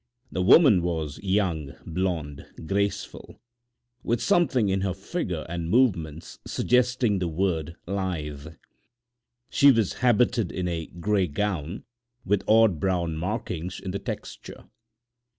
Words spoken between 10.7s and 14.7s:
gray gown with odd brown markings in the texture.